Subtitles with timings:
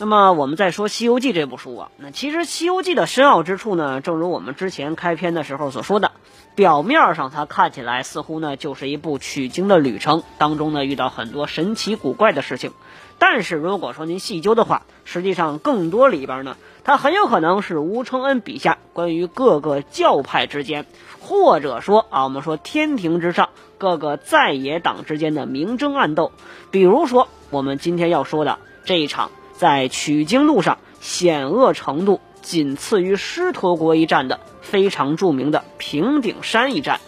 [0.00, 6.12] 那么我们在说《西游记》这部书啊，那其实《西游记》的深奥之处呢，正如我们之前开篇的时候所说的，
[6.54, 12.72] 表面上它看起来似乎呢就是一部取经的旅程，当中呢遇到很多神奇古怪的事情。
[13.18, 20.86] 但是如果说您细究的话，实际上更多里边呢，它很有可能是吴承恩笔下关于各个教派之间，
[21.20, 26.32] 或者说啊，我们说天庭之上各个在野党之间的明争暗斗。
[26.70, 29.30] 比如说我们今天要说的这一场。
[29.60, 36.98] 在取经路上，险恶程度仅次于狮驼国一战的非常著名的平顶山一战。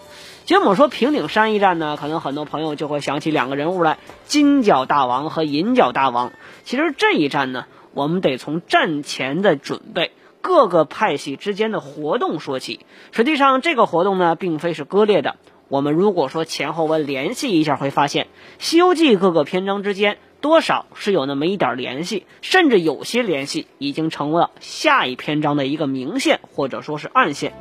[0.44, 6.30] 其实我们说平顶山一战呢，可能很多朋友就会想起两个人物来：金角大王和银角大王。
[6.62, 7.64] 其实这一战呢，
[7.94, 10.10] 我们得从战前的准备、
[10.42, 12.80] 各个派系之间的活动说起。
[13.12, 15.36] 实际上，这个活动呢，并非是割裂的。
[15.68, 18.24] 我们如果说前后文联系一下，会发现
[18.58, 20.18] 《西游记》各个篇章之间。
[20.42, 27.54] 多少是有那么一点联系，甚至有些联系已经成为了下一篇章的一个明线或者说是暗线。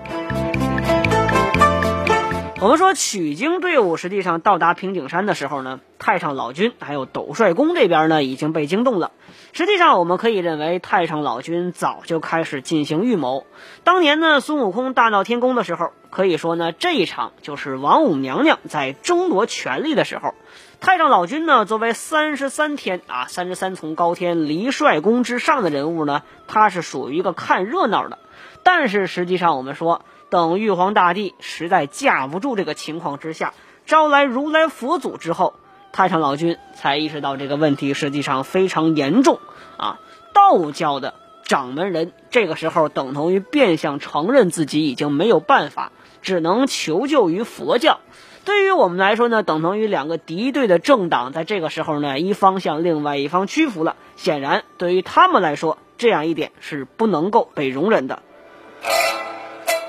[2.59, 9.11] 我们说取经队伍实际上到达平顶山的时候呢，太上老君还有斗帅宫这边呢已经被惊动了。
[9.53, 13.45] 实际上我们可以认为太上老君早就开始进行预谋。
[13.83, 20.33] 当年呢孙悟空大闹天宫的时候，可以说呢这一场就是王母娘娘在争夺权力的时候。
[20.79, 28.17] 太上老君呢，作为三十三天啊，三十三重高天离帅宫之上的人物呢，他是属于一个看热闹的。
[28.63, 33.53] 但是实际上，我们说，等玉皇大帝实在架不住这个情况之下，
[33.85, 35.53] 招来如来佛祖之后，
[35.91, 39.39] 太上老君才意识到这个问题实际上非常严重
[39.77, 39.99] 啊。
[40.33, 41.13] 道教的
[41.43, 45.91] 掌门人这个时候等同于变相承认自己已经没有办法，
[46.21, 47.99] 只能求救于佛教。
[48.43, 53.95] 对于我们来说呢，等同于两个敌对的政党在这个时候呢，一方向另外一方屈服了。
[54.15, 58.23] 显然，对于他们来说，这样一点是不能够被容忍的。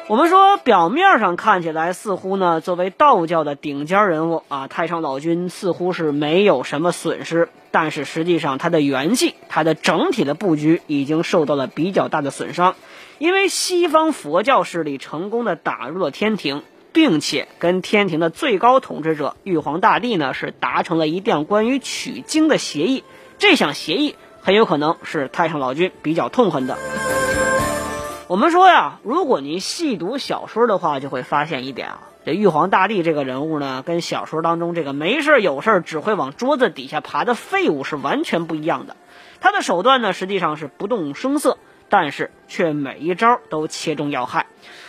[0.09, 12.75] 我们说，表面上看起来似乎呢，作为道教的顶尖人物啊，太上老君似乎是没有什么损失，但是实际上他的元气，他的整体的布局已经受到了比较大的损伤，
[13.19, 16.63] 因为西方佛教势力成功的打入了天庭。
[16.95, 23.03] 并且跟天庭的最高统治者玉皇大帝呢是达成了一项关于取经的协议，
[23.39, 26.77] 这项协议很有可能是太上老君比较痛恨的。
[28.33, 38.97] 我们说呀，如果您细读小说的话，就会发现一点啊，这玉皇大帝这个人物呢，跟小说当中这个没事有事只会往桌子底下爬的废物是完全不一样的。
[39.43, 41.59] 他的手段呢，实际上是不动声色，
[41.91, 44.47] 但是却每一招都切中要害。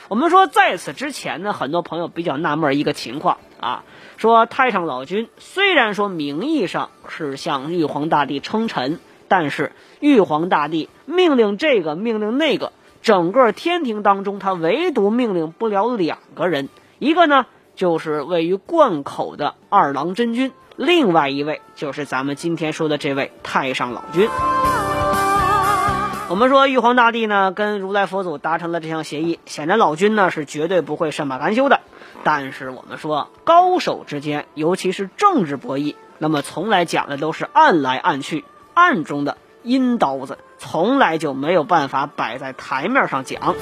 [0.08, 3.84] 我们说，在此之前呢，很多朋友比较纳闷一个情况啊，
[4.16, 12.72] 说太上老君虽然说名义上是向玉皇大帝称臣，但是玉皇大帝命令这个命令那个，
[13.04, 16.70] 整个天庭当中，他唯独命令不了两个人，
[17.00, 24.30] 一个呢就是位于灌口的二郎真君，另外一位就是咱们今天说的这位太上老君。
[26.30, 31.82] 我们说玉皇大帝呢跟如来佛祖达成了这项协议，显然老君呢是绝对不会善罢甘休的。
[32.24, 43.56] 但是我们说高手之间，尤其是政治博弈，那么从来讲的都是暗来暗去，暗中的阴刀子从来就没有办法摆在台面上讲。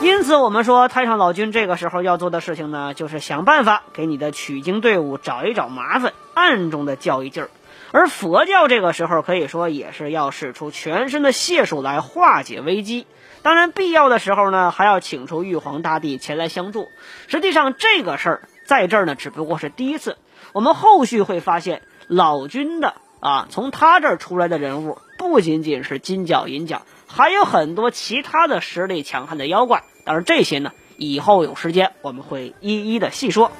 [0.00, 7.50] 因此，我们说太上老君这个时候要做的事情呢，就是想办法给你的取经队伍找一找麻烦，暗中的较一劲儿。
[7.92, 13.06] 而佛教这个时候可以说也是要使出全身的解数来化解危机，
[13.42, 16.88] 当然必要的时候呢，还要请出玉皇大帝前来相助。
[17.28, 20.16] 实际上这个事儿在这儿呢，只不过是第一次。
[20.52, 24.98] 我们后续会发现，老君的啊，从他这儿出来的人物
[25.30, 29.84] 不仅仅是金角银角，还有很多其他的实力强悍的妖怪。
[30.04, 33.50] 当然这些呢，以后有时间我们会一一的细说。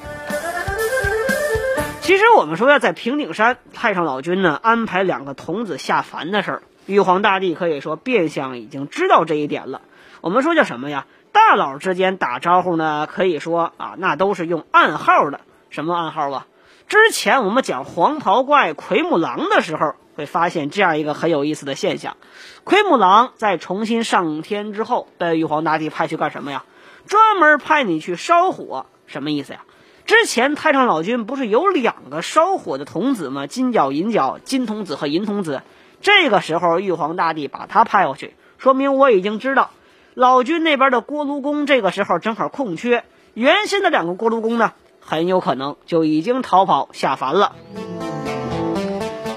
[2.02, 9.80] 其实我们说要在平顶山，太上老君呢安排两个童子下凡的事儿，玉皇大帝可以说变相已经知道这一点了。
[10.20, 11.06] 我们说叫什么呀？
[11.32, 15.40] 大佬之间打招呼呢，可以说啊，那都是用暗号的。
[15.70, 16.46] 什么暗号啊？
[16.86, 22.16] 之前我们讲黄袍怪奎木狼的时候，会发现这样一个很有意思的现象：
[22.64, 26.64] 奎木狼在重新上天之后，被玉皇大帝派去干什么呀？
[27.06, 29.60] 专门派你去烧火，什么意思呀？
[30.06, 33.46] 之前太上老君不是有两个烧火的童子吗？
[33.46, 35.62] 金角、银角，金童子和银童子。
[36.00, 39.70] 这个时候，玉皇大帝把他派过去，说明我已经知道，
[40.12, 47.56] 老君那边的锅炉工这个时候正好空缺，原先的两个锅炉工呢，很有可能就已经逃跑下凡了。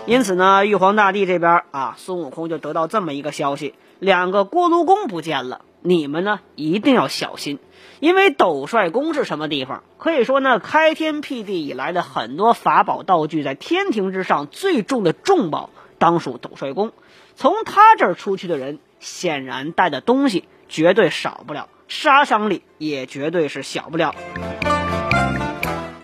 [0.07, 5.59] 因此呢，玉皇大帝这边啊，孙悟空就得到这么一个消息：两个锅炉工不见了。
[5.81, 7.59] 你们呢，一定要小心，
[7.99, 9.83] 因为斗帅宫是什么地方？
[9.97, 15.71] 可以说呢，开天辟地以来的很多法宝道具，在天庭之上最重的重宝。
[15.97, 16.93] 当属斗帅宫，
[17.35, 24.15] 从他这儿出去的人，显然带的东西绝对少不了，杀伤力也绝对是小不了。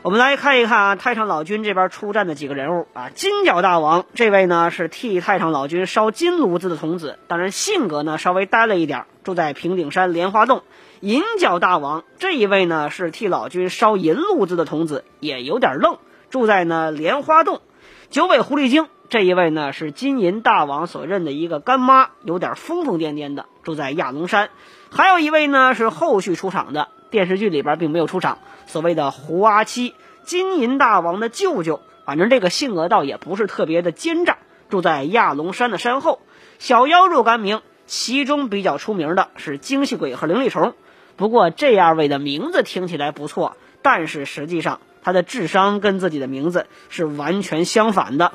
[0.03, 10.63] 我们来看一看啊，太上老君这边出战的几个人物啊，金角大王这位呢是替太上老君烧金炉子的童子，当然性格呢稍微呆了一点，住在平顶山莲花洞。
[10.99, 15.97] 银角大王这一位呢是替老君烧银炉子的童子，也有点愣，
[16.29, 17.61] 住在呢莲花洞。
[18.09, 18.89] 九尾狐狸精。
[19.09, 24.49] 这一位呢是金银大王所认的一个干妈，有点疯疯癫癫的，住在亚龙山。
[24.91, 29.93] 还有一位呢是后续出场的，电视剧里边并没有出场，所谓的胡阿七，
[30.23, 31.79] 金银大王的舅舅。
[32.05, 36.23] 反正这个性格倒也不是特别的奸诈，住在亚龙山的山后。
[36.57, 40.73] 小妖若干名，其中比较出名的是精细鬼和灵力虫。
[41.15, 48.31] 不过这二位的名字听起来不错，但是实际上他的智商跟自己的名字是完全相反的。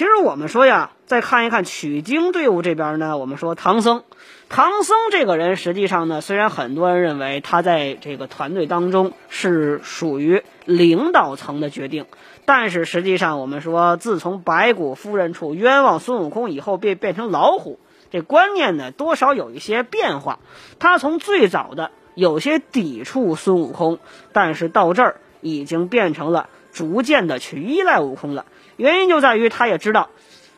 [0.00, 4.02] 其实我们说呀，再看一看取经队伍这边呢，我们说唐僧，
[4.48, 12.06] 唐僧这个人实际上呢，虽然很多人认为他在这个团队当中是属于领导层的决定，
[12.46, 17.78] 但是实际上我们说，自从白骨夫人处冤枉孙悟空以后，变变成老虎，
[18.10, 20.38] 这观念呢多少有一些变化。
[20.78, 23.98] 他从最早的有些抵触孙悟空，
[24.32, 28.46] 但是到这儿已经变成了逐渐的去依赖悟空了。
[28.80, 30.08] 原因就在于他也知道，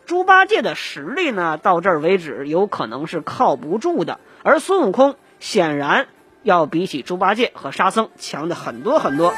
[0.07, 6.07] 猪八戒的实力呢，到这儿为止有可能是靠不住的，而孙悟空显然
[6.45, 9.35] 要比起猪八戒和沙僧强的很多很多。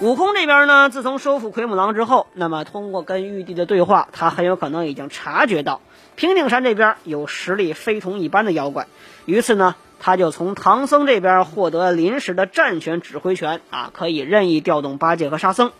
[0.00, 5.82] 悟空这边呢，自从收复奎木狼之后，那么通过跟玉帝的对话，他很有可能已经察觉到
[6.16, 8.86] 平顶山这边有实力非同一般的妖怪，
[9.26, 15.72] 于是呢，他就从唐僧这边获得临时的战权指挥权啊，可以任意调动八戒和沙僧。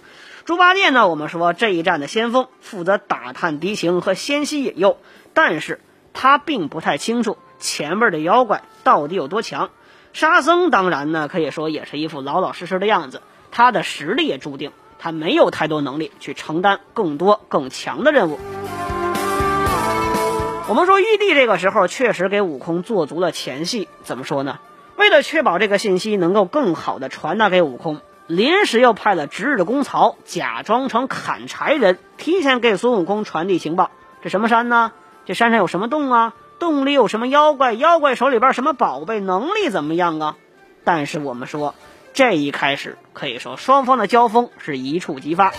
[0.45, 1.09] 猪八戒呢？
[1.09, 4.99] 我们说这一战的先锋，负责打探敌情和先息引诱，
[5.33, 5.81] 但是
[6.13, 9.71] 他并不太清楚前面的妖怪到底有多强。
[10.13, 18.39] 沙僧当然呢，可以说也是一副老老实实的样子，他的实力也注定他没有太多能力去承担更多更强的任务。
[20.67, 24.61] 我们说玉帝这个时候确实给悟空做足了前戏，怎么说呢？
[24.97, 28.01] 为了确保这个信息能够更好的传达给悟空。
[28.27, 33.91] 临时又派了值日的公曹，假装成砍柴人，提前给孙悟空传递情报。
[34.23, 34.93] 这什么山呢？
[35.27, 36.33] 这山上有什么洞啊？
[36.59, 37.75] 洞里有什么妖怪？
[37.75, 39.21] 妖怪手里边什么宝贝？
[39.21, 40.37] 能力怎么样啊？
[40.83, 41.75] 但是我们说，
[42.15, 45.53] 这一开始可以说双方的交锋是一触即发。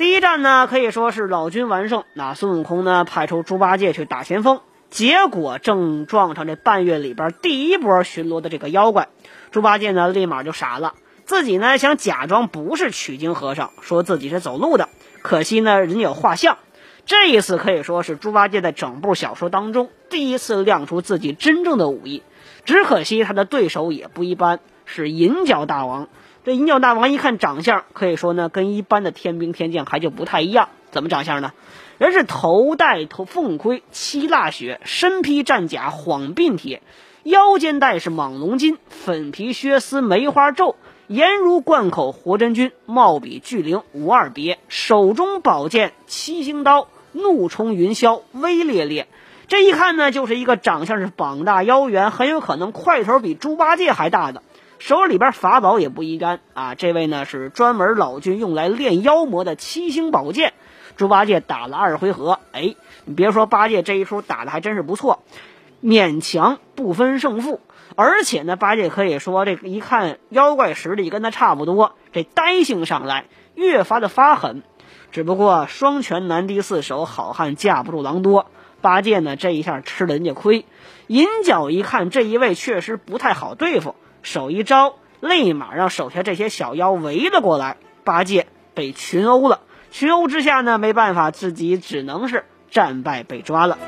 [0.00, 2.04] 第一战呢，可以说是老君完胜。
[2.14, 9.08] 那孙悟空呢，派出猪八戒去打前锋，结果正撞上这半月里边第一波巡逻的这个妖怪。
[9.50, 10.94] 猪八戒呢，立马就傻了。
[11.26, 14.88] 自己呢，想假装不是取经和尚，说自己是走路的。
[15.20, 16.56] 可惜呢，人家有画像。
[17.04, 22.22] 这一次可以说是猪八戒在整部小说当中第一次亮出自己真正的武艺。
[22.64, 26.08] 只可惜他的对手也不一般，是银角大王。
[26.50, 30.68] 这银角大王一看长相，可以说呢，跟一般的天兵天将还就不太一样。
[30.90, 31.52] 怎么长相呢？
[31.96, 36.82] 人是头戴头凤盔，七蜡雪，身披战甲，晃鬓铁。
[37.22, 40.74] 腰间带是蟒龙筋，粉皮靴丝梅花皱，
[41.06, 44.58] 颜如贯口活真君，貌比巨灵无二别。
[44.66, 49.06] 手中宝剑七星刀，怒冲云霄威烈烈。
[49.46, 54.42] 这一看呢，就是一个长相是膀大腰圆，很有可能块头比猪八戒还大的。
[54.80, 60.54] 手里边法宝也不一般啊，这位呢是专门老君用来炼妖魔的七星宝剑。
[60.96, 65.22] 猪八戒打了二回合，哎，你别说八戒这一出打的还真是不错。
[65.82, 67.60] 勉强不分胜负，
[67.94, 74.62] 而且呢，八戒可以说这一看妖怪实力跟他差不多，这呆性上来越发的发狠。
[75.12, 78.46] 只不过双拳难敌四手，好汉架不住狼多。
[78.80, 80.64] 八戒呢这一下吃了人家亏。
[81.06, 87.76] 银角一看这一位确实不太好对付，手一招，立马让手下这些小妖围了过来。
[88.04, 89.60] 八戒被群殴了，
[89.90, 93.78] 群殴之下呢没办法，自己只能是战败被抓了。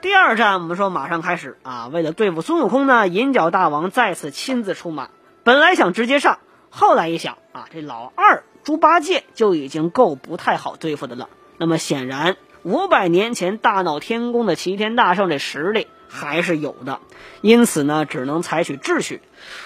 [0.00, 1.88] 第二站，我们说马上开始啊！
[1.88, 5.08] 为了对付孙悟空呢，银角大王再次亲自出马。
[5.42, 6.38] 本来想直接上，
[6.70, 11.28] 后来一想啊，这老二猪八戒就已经够不太好对付的了。
[11.56, 17.00] 那么显然，五百年前大闹天宫的齐天大圣这实力还是有的，
[17.40, 19.22] 因此呢，只能采取智取。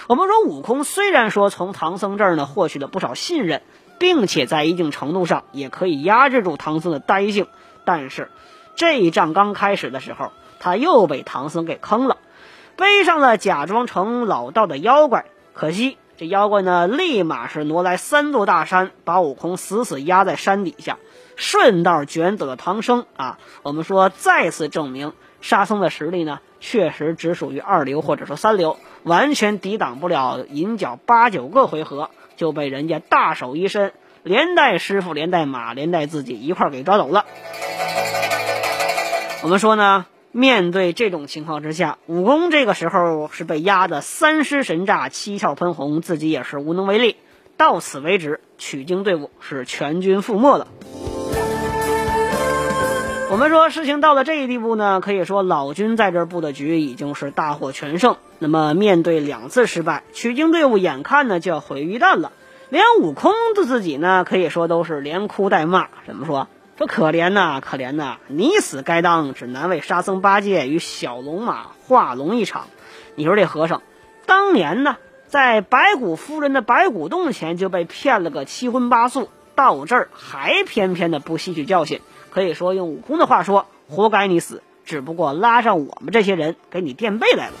[0.07, 3.61] 我们说，悟空虽然说从唐僧这儿呢获取了不少信任，
[3.99, 7.47] 并且在一定程度上也可以压制住唐僧的呆性，
[7.85, 8.31] 但是。
[8.75, 12.17] 这一仗刚开始的时候，他又被唐僧给坑了，
[12.75, 15.25] 背上了假装成老道的妖怪。
[15.53, 20.99] 可惜这妖怪呢，立马是挪来三座大山，把悟空死死压在山底下，
[21.35, 23.07] 顺道卷走了唐僧。
[23.15, 37.25] 啊，我们说再次证明沙僧的实力呢，确实只属于二流或者说三流，完全抵挡不了银角八九个回合就被人家大手一伸，连带师傅、连带马、连带自己一块给抓走了。
[39.43, 47.15] 我们说呢，面对这种情况之下，武功这个时候是被压得三尸神炸、七窍喷红，自己也是无能为力。
[47.55, 50.67] 到此为止，取经队伍是全军覆没了。
[53.37, 58.17] 我们说事情到了这一地步呢，可以说老君在这布的局已经是大获全胜。
[58.39, 62.31] 那么面对两次失败，取经队伍眼看呢就要毁于一旦了，
[62.69, 65.89] 连悟空的自己呢，可以说都是连哭带骂。
[66.07, 66.47] 怎么说？
[66.79, 68.17] 说可怜呐，可怜呐！
[68.25, 72.65] 你死该当，只难为沙僧八戒与小龙马化龙一场。
[73.13, 73.83] 你说这和尚，
[74.25, 82.01] 当年呢，在白骨夫人的白骨洞前就被骗了个七荤八素，到这儿还偏偏的不吸取教训。
[82.37, 87.53] 可以说用悟空的话说，活该你死，只不过拉上我们这些人给你垫背来了。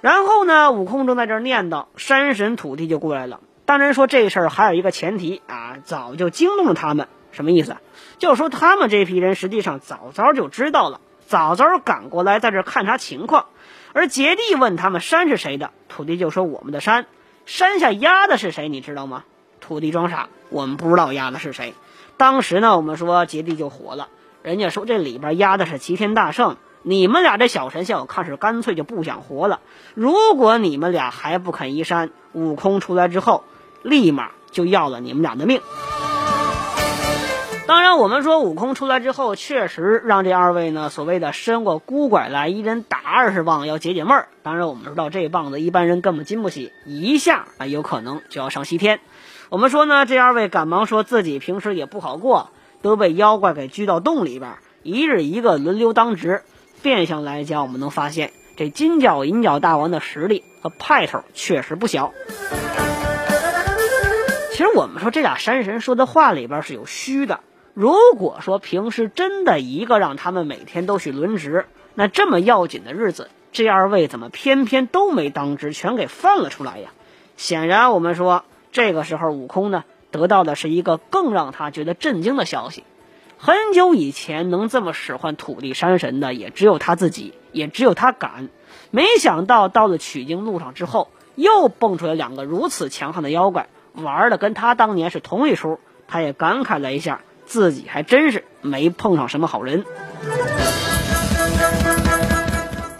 [0.00, 3.40] 然后呢，悟空正在这儿念叨，山神土地就过来了。
[3.64, 7.76] 当然说这事儿还有一个前提啊，早就惊动了他们，什么意思？
[8.18, 13.46] 就说他们这批人实际上早早就知道了，早早赶过来在这看察情况。
[13.92, 17.06] 而杰地问他们山是谁的，土地就说我们的山。
[17.44, 18.68] 山下压的是谁？
[18.68, 19.24] 你知道吗？
[19.60, 21.74] 土地装傻，我们不知道压的是谁。
[22.18, 24.08] 当时呢，我们说杰地就火了，
[24.42, 29.60] 人家说这里边压的是齐天大圣，你们俩这小神仙，我看是干脆就不想活了。
[29.94, 33.44] 如果你们俩还不肯移山，悟空出来之后。
[33.84, 35.60] 立马就要了你们俩的命。
[37.68, 44.28] 当然，我们说悟空出来之后，确实让这二位呢所谓的伸过孤拐来，一人打二十棒，要解解闷儿。
[44.42, 48.98] 当然，我们知道这棒子一般人根本经不起，一下啊有可能就要上西天。
[49.50, 52.50] 我们说呢，这二位赶忙说自己平时也不好过，
[52.82, 56.42] 都被妖怪给拘到洞里边，一日一个轮流当值。
[56.82, 62.12] 变相来讲，我们能发现这金角银角大王的实力和派头确实不小。
[64.52, 67.40] 其实我们说这俩山神说的话里边是有虚的。
[67.72, 71.64] 如果说平时真的一个让他们每天都去轮值，
[71.94, 76.90] 那这么要紧的日子，这二位怎么偏偏都没当值，全给放了出来呀？
[77.38, 82.84] 显然，我们说这个时候悟空呢得到的是一个更让他觉得震惊的消息。
[83.38, 88.48] 很久以前能这么使唤土地山神的，也只有他自己，也只有他敢。
[88.90, 93.68] 没想到到了取经路上之后，又蹦出来两个如此强悍的妖怪。
[93.92, 99.84] 玩的跟他当年是同一出，他也感慨了一下，自己还真是没碰上什么好人。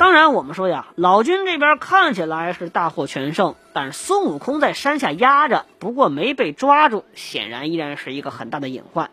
[0.08, 9.10] 当然，我们说呀，老君这边看起来是大获全胜，但是孙悟空在山下压着，不过没被抓住，显然依然是一个很大的隐患。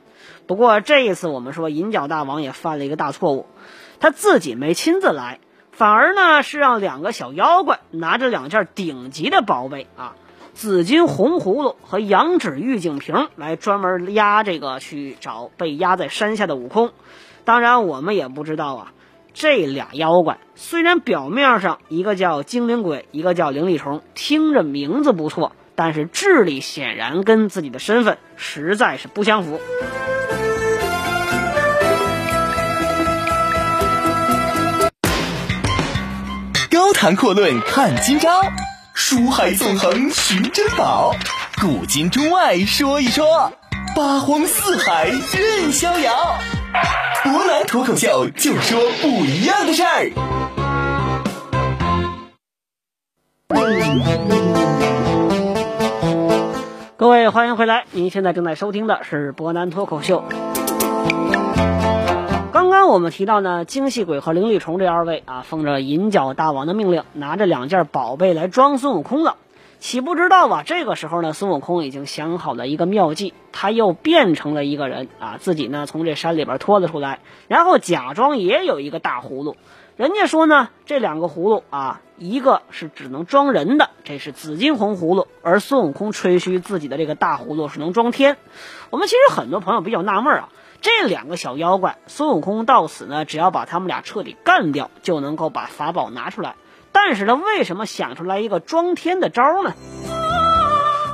[0.47, 3.45] 不过这一次，我们说银角大王也犯了一个大错误，
[3.99, 5.41] 他自己没亲自来，
[5.73, 10.15] 反而呢是让两个小妖怪拿着两件顶级的宝贝啊。
[10.53, 16.91] 紫金红葫芦和羊脂玉净瓶来专门压这个去找被压在山下的悟空。
[17.43, 18.93] 当然，我们也不知道啊，
[19.37, 29.59] 这俩妖怪虽然表面上一个叫精灵鬼，一个叫灵力虫，听着名字不错，但是智力显然跟自己的身份实在是不相符。
[36.71, 38.41] 高谈阔论看今朝。
[38.93, 41.13] 书海纵横寻珍宝，
[41.59, 43.51] 古今中外说一说，
[43.93, 46.37] 八荒四海任逍遥。
[47.23, 50.11] 博南脱口秀就说不一样的事儿。
[56.97, 60.23] 各位欢迎回来，您现在正在收听的是博南脱口秀。
[62.51, 69.35] 刚刚我们提到呢，精细鬼和灵力虫这二位啊，奉着银角大王的命令，拿着两件宝贝来装孙悟空了。
[69.79, 70.63] 岂不知道啊？
[70.65, 79.55] 这个时候呢，孙悟空已经想好了一个妙计，他又变成了一个人啊，自己呢从这山里边拖了出来，然后假装也有一个大葫芦。
[79.95, 88.37] 人家说呢，这两个葫芦啊，一个是只能装人的，这是紫金红葫芦，而孙悟空吹嘘自己的这个大葫芦是能装天。
[88.89, 90.49] 我们其实很多朋友比较纳闷啊，
[90.81, 96.55] 这两个小妖怪，孙悟空到死呢，只要把他们俩彻底干掉，就能够把法宝拿出来。
[96.95, 99.73] 但是他，为什么想出来一个装天的招呢？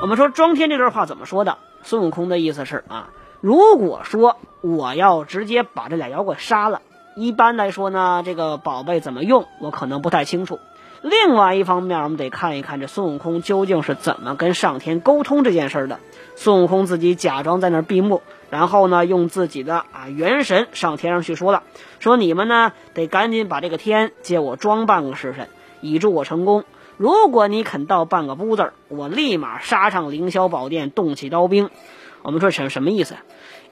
[0.03, 1.57] 我们说装天这段话怎么说的？
[1.81, 3.09] 孙悟空的意思是啊，
[3.41, 6.81] 如果说我要直接把这俩妖怪杀了，
[7.15, 10.59] 一般来说呢，这个宝贝怎么用，我可能不太清楚。
[11.01, 15.99] 另外一方面，我们得看一看这孙悟空究竟是怎么跟上天沟通这件事的。
[16.35, 18.21] 孙悟空自己假装在那儿闭目，
[18.51, 21.63] 然后呢，用自己的啊元神上天上去说了，
[21.99, 25.49] 说你们呢得赶紧把这个天借我装半个时辰。
[25.81, 26.63] 以助我成功。
[26.97, 31.69] 如果你肯到半个不字我立马杀上凌霄宝殿，动起刀兵。
[32.21, 33.15] 我们说什什么意思？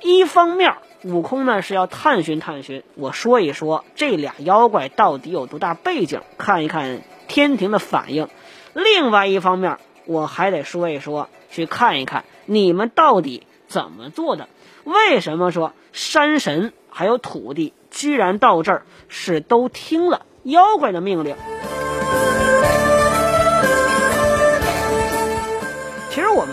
[0.02, 0.74] 一方面，
[1.04, 8.26] 悟空呢是要探寻探寻，我说一说这俩妖怪到底有多大背景，看一看天庭的反应；
[8.74, 14.48] 另外一方面，我还得说一说，去看一看你们到底怎么做的。
[14.86, 21.36] 为什么说山神还有土地居然到这儿是都听了妖怪的命令？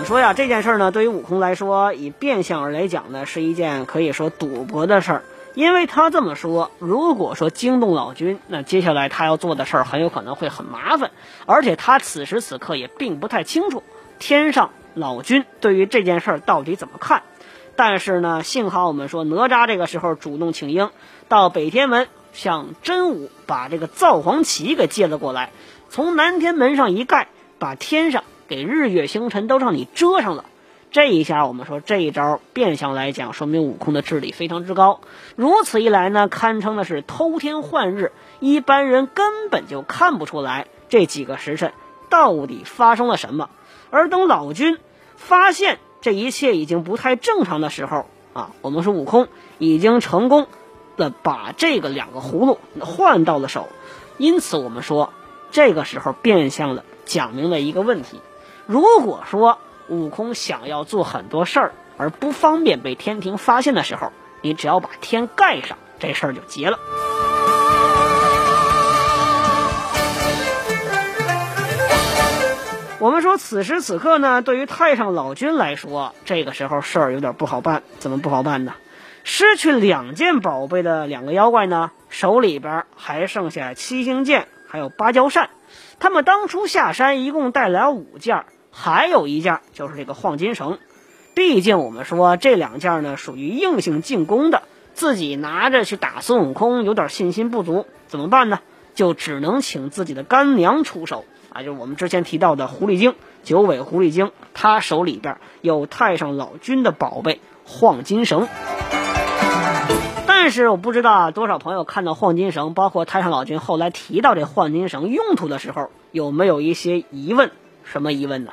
[0.07, 5.25] 说呀，这件事儿呢，对于悟空来说，以变相而来讲呢，是一件可以说赌博的事儿。
[5.55, 11.11] 因为他这么说，如果说惊动老君，那接下来他要做的事儿很有可能会很麻烦。
[11.45, 13.83] 而且他此时此刻也并不太清楚
[14.21, 17.25] 天上老君对于这件事儿到底怎么看。
[17.75, 20.93] 但是呢，幸好我们说哪吒这个时候主动请缨，
[21.27, 25.51] 到北天门向真武把这个造黄旗给借了过来，
[25.91, 27.27] 从南天门上一盖，
[27.59, 28.23] 把天上。
[28.49, 30.45] 给日月星辰都让你遮上了，
[30.91, 35.00] 这一下我们说这一招变相来讲，说明悟空的智力非常之高。
[35.35, 41.73] 如此一来呢，堪称的是偷天换日，一般人根本就看不出来这几个时辰
[42.09, 43.51] 到底发生了什么。
[43.90, 44.79] 而等老君
[45.16, 50.47] 发现这一切已经不太正常的时候啊，我们说悟空已经成功
[50.97, 53.68] 的把这个两个葫芦换到了手，
[54.18, 55.12] 因此我们说
[55.51, 58.20] 这个时候变相的讲明了一个问题。
[58.66, 66.76] 如果说悟空想要做很多事儿而不方便被天庭发现的时候，你只要把天盖上，这事儿就结了。
[72.98, 77.85] 我们说此时此刻呢，对于太上老君来说，这个时候事儿有点不好办。
[78.00, 78.74] 怎么不好办呢？
[79.22, 85.50] 失去两件宝贝的两个妖怪呢，手里边还剩下七星剑，还有芭蕉扇。
[85.98, 88.44] 他们当初下山一共带来五件。
[88.78, 90.78] 还有一件就是这个晃金绳，
[91.32, 98.61] 毕竟我们说这两件呢属于硬性进攻的，自己拿着去打孙悟空有点信心不足，怎么办呢？
[98.94, 108.46] 就只能请自己的干娘出手啊，就是我们之前提到的狐狸精九尾狐狸精，她手里边有太上老君的宝贝晃金绳。
[110.46, 117.50] 但是我不知道多少朋友看到黄金绳，包括太上老君后来提到这黄金绳用途的时候，有没有一些疑问？
[117.82, 118.52] 什么疑问呢？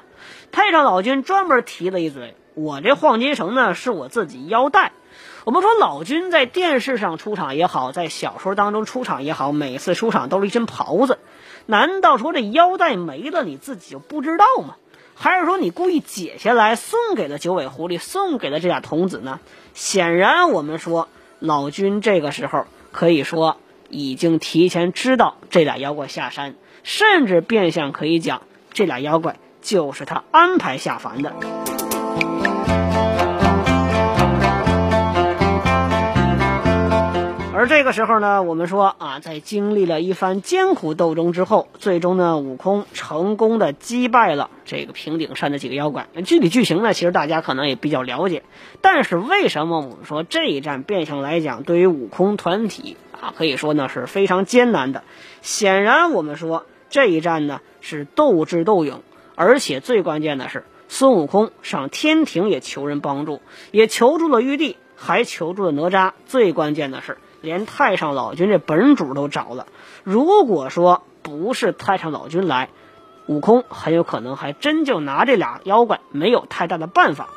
[0.51, 4.91] 太上老君专门提了一嘴：“我这黄金绳呢，是我自己腰带。
[5.43, 11.19] 我们说老君在电视上出场也好，在小说当中出场也好，每次出场都是一身袍子。
[11.67, 14.77] 难道说这腰带没了，你自己就不知道吗？
[15.13, 19.39] 还是说你故意解下来送给了九尾狐狸，送给了这俩童子呢？
[19.75, 21.08] 显然，我们说
[21.43, 23.58] 老君这个时候可以说
[23.89, 31.62] 已经提前知道这俩妖怪下山，甚至变相可以讲，这俩妖怪。”就是他安排下凡的。
[37.63, 46.10] 而这个时候呢，我们说啊，在经历了一番艰苦斗争之后，最终呢，悟空成功的击败了这个平顶山的几个妖怪。
[46.26, 48.43] 具体剧情呢，其实大家可能也比较了解。
[48.82, 55.06] 但是为什么我们说这一战变相来讲，对于悟空团体啊，可以说呢是非常艰难的？
[55.41, 59.04] 显然，我们说这一战呢是斗智斗勇。
[59.36, 63.39] 而且最关键的是，孙悟空上天庭也求人帮助，
[63.71, 66.12] 也求助了玉帝，还求助了哪吒。
[66.26, 69.67] 最关键的是，连太上老君这本主都找了。
[70.03, 72.69] 如果说不是太上老君来，
[73.27, 77.27] 悟空很有可能还真就拿这俩妖怪没有太大的办法。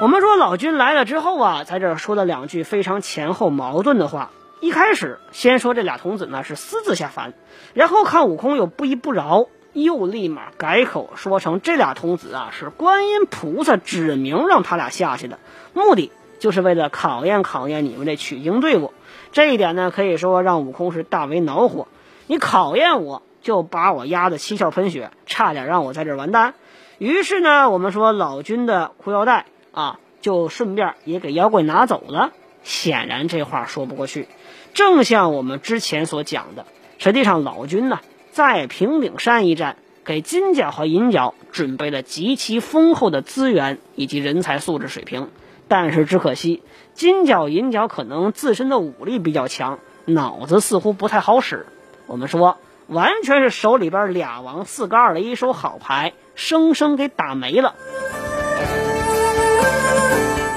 [0.00, 4.30] 我们说老君来了之后啊，在这说了两句非常前后矛盾的话。
[4.60, 7.32] 一开始先说这俩童子呢是私自下凡，
[7.74, 15.38] 然后看悟空又不依不饶，又立马改口说成这俩童子啊是观音菩萨指明让他俩下去的，
[15.74, 18.92] 目的就是为了考验考验你们这取经队伍。
[19.32, 21.88] 这一点呢，可以说让悟空是大为恼火。
[22.26, 26.54] 你考验我，就把我压得七窍喷血，差点让我在这儿完蛋。
[26.98, 32.32] 于是呢，我们说老君的裤腰带啊，就顺便也给妖怪拿走了。
[32.62, 34.28] 显然这话说不过去。
[34.74, 36.66] 正像我们之前所讲的，
[36.98, 45.28] 实际上老君呢，在平顶山一战，给金角和银角准备了极其丰厚的资源以及人才素质水平。
[45.68, 46.62] 但是只可惜，
[46.94, 51.66] 金角银角可能自身的武力比较强，脑子似乎不太好使。
[52.06, 57.74] 我们说，完全是手里边俩王四个二的一手好牌，生生给打没了。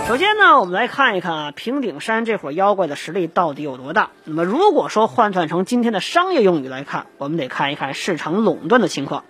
[0.07, 4.09] 首先呢，我们来看一看啊，平顶山这伙妖怪的实力到底有多大。
[4.25, 9.23] 那么，如果说换算成今天的商业用语来看，我们得看一看市场垄断的情况。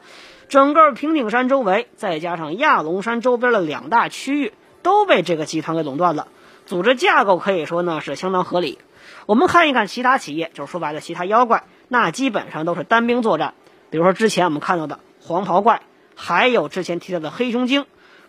[0.48, 4.54] 整个平顶山周围，再加上亚龙山周边的两大区域。
[4.84, 6.28] 都被这个集团给垄断了，
[6.66, 8.80] 组织架构可以说呢是相当合理。
[9.26, 13.54] 我们看一看其他企业，就是说白了，其他妖怪那基本上都是单兵作战。
[13.90, 15.82] 比如说之前我们看到的黄袍怪，
[16.16, 17.86] 还有之前提到的黑熊精，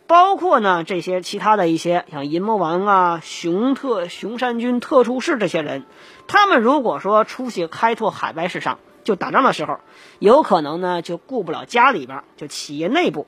[0.07, 5.85] 包括呢这些其他的一些像银魔王啊、熊特、熊山军特殊士这些人，
[6.27, 9.81] 他们如果说出去开拓海外市场，就打仗的时候，
[10.19, 13.27] 有可能呢就顾不了家里边，就企业内部。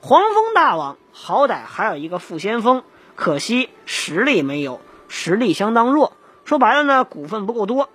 [0.00, 2.82] 黄蜂大王好歹还有一个副先锋，
[3.14, 6.12] 可惜实力没有，实力相当弱。
[6.44, 7.88] 说白了呢，股份不够多。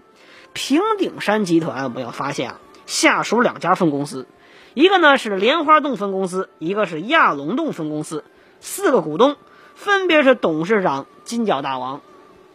[0.53, 4.25] 平顶山集团我们要发现啊，下属两家分公司，
[4.73, 8.23] 一个呢是莲花洞分公司，一个是亚龙洞分公司。
[8.59, 9.35] 四个股东
[9.75, 12.01] 分别是董事长金角大王，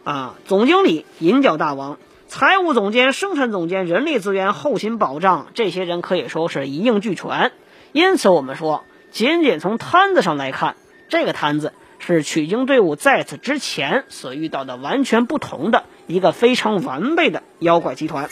[0.03, 1.97] 啊，总经理银角大王，
[2.35, 7.51] 财务总监、生产总监、人力资源、后勤保障，这些人可以说是一应俱全。
[7.91, 8.83] 因此，我们说。
[9.11, 10.75] 仅仅从摊子上来看，
[11.09, 18.27] 这个摊子是取经队伍在此之前所遇到的完全不同的一个非常完备的妖怪集团。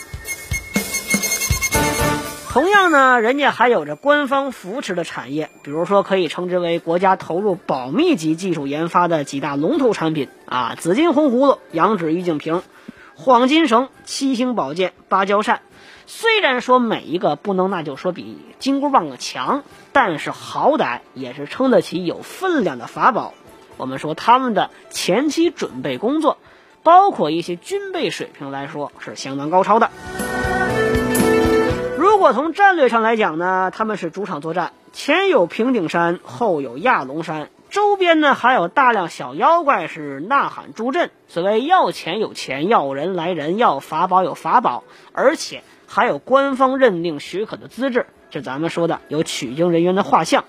[2.49, 12.63] 同样呢，人家还有着官方扶持的产业，比如说可以称之为国家投入保密级技术研发的几大龙头产品啊，紫金红葫芦、羊脂玉净瓶、
[13.15, 15.61] 黄金绳、七星宝剑、芭蕉扇。
[16.07, 23.33] 虽然说每一个不能，那就说比金箍棒强，但是好歹也是撑得起有分量的法宝。
[23.77, 26.37] 我们说他们的前期准备工作，
[26.83, 29.89] 包括一些军备水平来说是相当高超的。
[31.97, 41.09] 如果从战略上来讲呢，他们是主场作战，前有平顶山，后有亚龙山，周边呢还有大量小妖怪是呐喊助阵。
[41.27, 45.63] 所谓要钱有钱，要人来人，要法宝有法宝，而且。
[45.93, 50.45] 还有官方认定许可的资质，这咱们说的有取经人员的画像，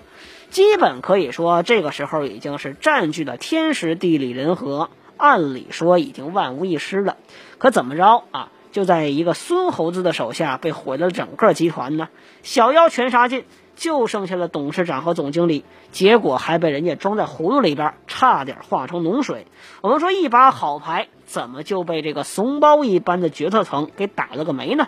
[0.51, 7.17] 基本可以说这个时候已经是占据了天时地利人和，按理说已经万无一失了。
[7.59, 8.51] 可怎么着啊？
[8.73, 12.09] 就在一个孙猴子的手下被毁了整个集团呢？
[12.43, 13.45] 小妖全杀尽，
[13.77, 19.47] 就剩下了董事长和总经理，结果还被人家装在葫芦里边，差点化成脓水。
[19.83, 24.87] 我们说一把好牌，怎么就被这个怂包一般的决策层给打了个没呢？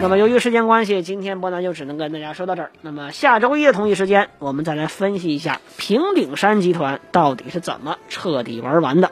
[0.00, 2.70] 那么，由于时间关系，今天波南就只能跟大家说到这儿。
[2.82, 9.10] 那么，下周一的同一时间，我们再来分析一下平顶山集团到底是怎么彻底玩完的。